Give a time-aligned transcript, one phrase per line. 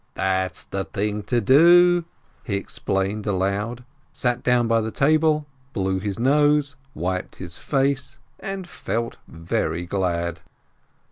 [0.15, 2.05] "That's the thing to do!"
[2.43, 8.67] he explained aloud, sat down by the table, blew his nose, wiped his face, and
[8.67, 10.39] felt very glad.